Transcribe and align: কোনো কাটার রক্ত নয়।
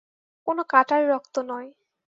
কোনো 0.47 0.61
কাটার 0.63 1.01
রক্ত 1.09 1.35
নয়। 1.49 1.69